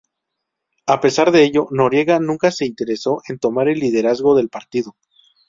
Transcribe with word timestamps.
A 0.87 0.99
pesar 0.99 1.31
de 1.31 1.43
ello, 1.43 1.67
Noriega 1.69 2.17
nunca 2.19 2.49
se 2.49 2.65
interesó 2.65 3.21
en 3.29 3.37
tomar 3.37 3.67
el 3.69 3.77
liderazgo 3.77 4.35
del 4.35 4.49
partido. 4.49 4.95